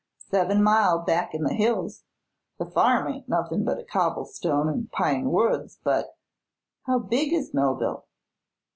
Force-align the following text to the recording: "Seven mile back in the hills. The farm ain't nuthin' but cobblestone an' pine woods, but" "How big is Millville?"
"Seven 0.31 0.63
mile 0.63 0.97
back 0.97 1.35
in 1.35 1.43
the 1.43 1.53
hills. 1.53 2.01
The 2.57 2.65
farm 2.65 3.07
ain't 3.13 3.29
nuthin' 3.29 3.63
but 3.63 3.87
cobblestone 3.87 4.67
an' 4.67 4.89
pine 4.91 5.29
woods, 5.29 5.77
but" 5.83 6.17
"How 6.87 6.97
big 6.97 7.31
is 7.33 7.53
Millville?" 7.53 8.05